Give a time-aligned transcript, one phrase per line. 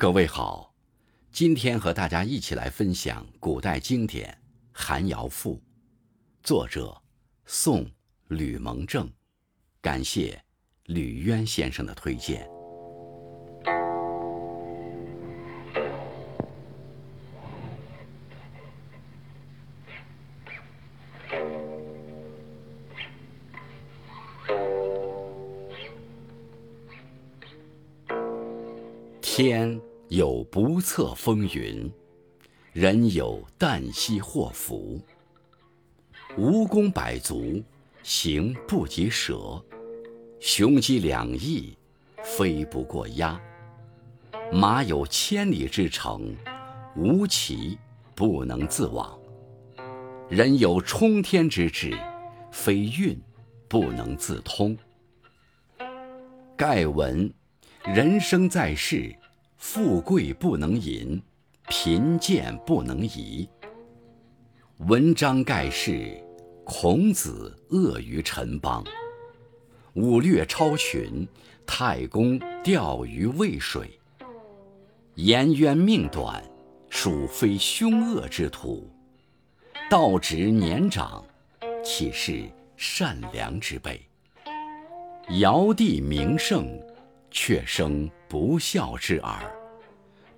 [0.00, 0.72] 各位好，
[1.32, 4.30] 今天和大家一起来分享古代经典
[4.70, 5.56] 《寒窑赋》，
[6.40, 6.96] 作者
[7.46, 7.84] 宋
[8.28, 9.10] 吕蒙正，
[9.80, 10.40] 感谢
[10.84, 12.48] 吕渊先生的推荐。
[29.20, 31.92] 天有不测风云，
[32.72, 34.98] 人有旦夕祸福。
[36.38, 37.62] 蜈蚣百足，
[38.02, 39.62] 行不及蛇；
[40.40, 41.76] 雄鸡两翼，
[42.24, 43.38] 飞不过鸦。
[44.50, 46.34] 马有千里之程，
[46.96, 47.78] 无骑
[48.14, 49.18] 不能自往。
[50.30, 51.94] 人有冲天之志，
[52.50, 53.14] 非运
[53.68, 54.74] 不能自通。
[56.56, 57.30] 盖闻
[57.84, 59.14] 人生在世。
[59.58, 61.20] 富贵不能淫，
[61.68, 63.46] 贫贱不能移。
[64.86, 66.16] 文章盖世，
[66.64, 68.84] 孔子恶于陈邦。
[69.94, 71.26] 武略超群，
[71.66, 73.90] 太公钓鱼渭水。
[75.16, 76.42] 颜渊命短，
[76.88, 78.88] 属非凶恶之徒。
[79.90, 81.24] 道直年长，
[81.84, 82.44] 岂是
[82.76, 84.00] 善良之辈？
[85.40, 86.80] 尧帝名盛。
[87.30, 89.40] 却生不孝之儿，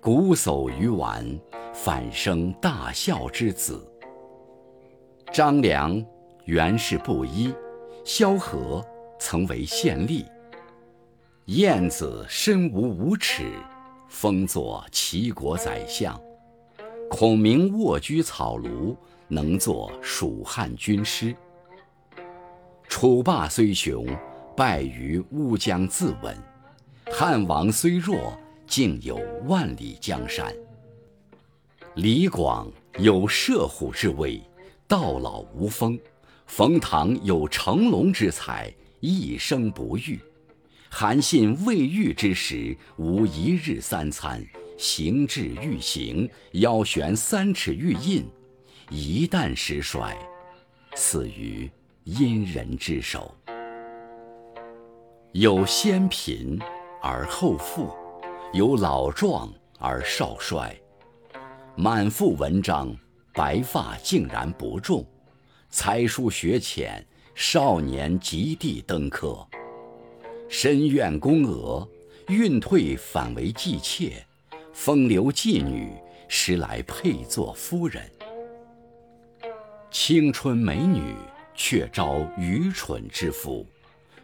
[0.01, 1.25] 瞽叟于丸，
[1.73, 3.85] 反生大孝之子。
[5.29, 6.01] 张良
[6.45, 7.53] 原是布衣，
[8.05, 8.81] 萧何
[9.19, 10.25] 曾为县吏。
[11.45, 13.51] 晏子身无五尺，
[14.07, 16.17] 封作齐国宰相。
[17.09, 18.95] 孔明卧居草庐，
[19.27, 21.35] 能作蜀汉军师。
[22.87, 24.05] 楚霸虽雄，
[24.55, 26.33] 败于乌江自刎。
[27.13, 30.51] 汉王虽弱，竟有万里江山。
[31.95, 34.41] 李广有射虎之威，
[34.87, 35.99] 到老无封；
[36.47, 40.19] 冯唐有成龙之才，一生不遇。
[40.89, 44.43] 韩信未遇之时，无一日三餐，
[44.77, 48.25] 行至欲行，腰悬三尺玉印。
[48.89, 50.17] 一旦失衰，
[50.95, 51.69] 死于
[52.05, 53.35] 阴人之手。
[55.33, 56.57] 有先贫。
[57.03, 57.89] 而后富，
[58.53, 60.79] 有老壮而少衰，
[61.75, 62.95] 满腹文章，
[63.33, 65.03] 白发竟然不中；
[65.71, 67.03] 才疏学浅，
[67.33, 69.43] 少年及第登科。
[70.47, 71.87] 深院宫娥，
[72.27, 74.11] 运退反为妓妾；
[74.71, 75.91] 风流妓女，
[76.27, 78.07] 时来配作夫人。
[79.89, 81.15] 青春美女，
[81.55, 83.65] 却招愚蠢之夫。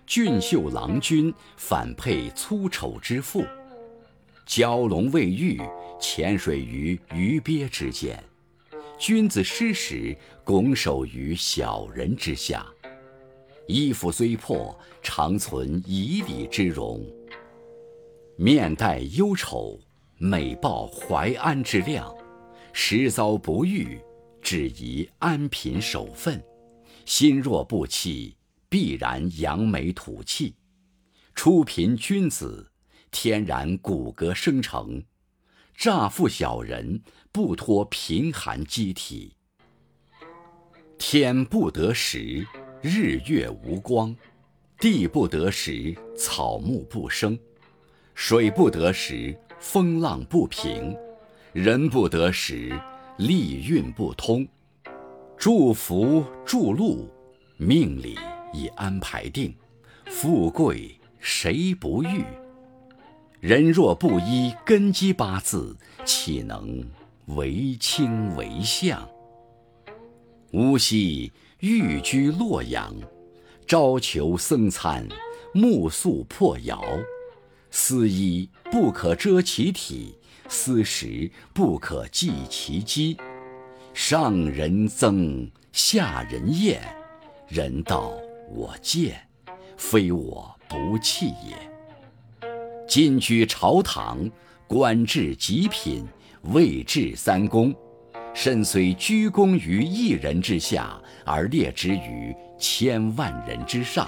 [0.07, 3.43] 俊秀郎君反配粗丑之妇，
[4.47, 5.61] 蛟龙未遇，
[5.99, 8.15] 潜水于鱼鳖之间；
[8.97, 10.15] 君子失时，
[10.45, 12.65] 拱手于小人之下。
[13.67, 14.73] 衣服虽破，
[15.03, 17.01] 常存以礼之容；
[18.37, 19.77] 面带忧愁，
[20.17, 22.15] 美抱怀安之量。
[22.71, 23.99] 时遭不遇，
[24.41, 26.39] 只宜安贫守分；
[27.05, 28.36] 心若不弃。
[28.69, 30.55] 必然扬眉吐气，
[31.33, 32.71] 初贫君子
[33.11, 35.03] 天然骨骼生成，
[35.73, 37.01] 诈富小人
[37.31, 39.35] 不脱贫寒机体。
[40.97, 42.45] 天不得时，
[42.81, 44.13] 日月无光；
[44.79, 47.37] 地不得时，草木不生；
[48.15, 50.93] 水不得时，风浪不平；
[51.53, 52.77] 人不得时，
[53.17, 54.45] 利运不通。
[55.37, 57.07] 祝福祝禄，
[57.55, 58.17] 命里。
[58.57, 59.55] 已安排定，
[60.07, 62.23] 富贵谁不欲？
[63.39, 66.83] 人若不依根基八字，岂能
[67.27, 69.07] 为卿为相？
[70.53, 72.95] 吾昔寓居洛阳，
[73.67, 75.07] 朝求僧餐，
[75.53, 76.83] 暮宿破窑。
[77.69, 80.15] 思衣不可遮其体，
[80.47, 83.17] 思食不可济其饥。
[83.93, 86.81] 上人憎，下人厌，
[87.47, 88.13] 人道。
[88.49, 89.19] 我见，
[89.75, 91.55] 非我不弃也。
[92.87, 94.29] 今居朝堂，
[94.67, 96.05] 官至极品，
[96.43, 97.75] 位至三公，
[98.33, 104.07] 身虽居功于一人之下，而列之于千万人之上。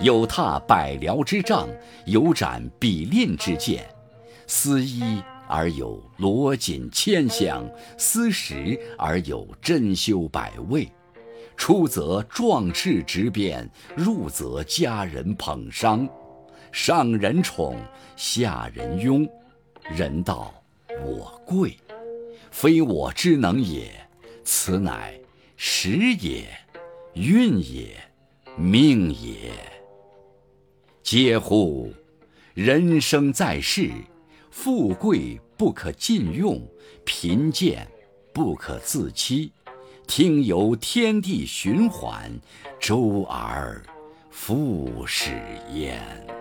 [0.00, 1.68] 有踏百僚之杖，
[2.06, 3.84] 有斩比令之剑。
[4.46, 7.68] 思衣而有罗锦千箱，
[7.98, 10.88] 思食而有珍馐百味。
[11.58, 16.08] 出则壮士执鞭，入则家人捧觞，
[16.72, 17.76] 上人宠，
[18.16, 19.28] 下人拥。
[19.90, 20.54] 人道
[21.04, 21.76] 我贵，
[22.50, 23.90] 非我之能也，
[24.44, 25.18] 此乃
[25.56, 26.46] 时也，
[27.14, 27.96] 运也，
[28.56, 29.50] 命也。
[31.02, 31.92] 嗟乎！
[32.54, 33.90] 人生在世，
[34.50, 36.62] 富贵不可尽用，
[37.04, 37.86] 贫贱
[38.32, 39.50] 不可自欺。
[40.08, 42.32] 听由天地循环，
[42.80, 43.80] 周而
[44.30, 45.38] 复始
[45.74, 46.37] 焉。